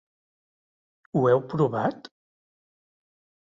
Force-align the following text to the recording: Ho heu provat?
Ho 1.19 1.23
heu 1.33 1.43
provat? 1.53 2.13